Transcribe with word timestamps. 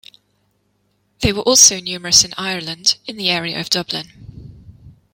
They 1.19 1.31
were 1.31 1.43
also 1.43 1.79
numerous 1.79 2.23
in 2.23 2.33
Ireland, 2.35 2.97
in 3.05 3.17
the 3.17 3.29
area 3.29 3.59
of 3.59 3.69
Dublin. 3.69 4.57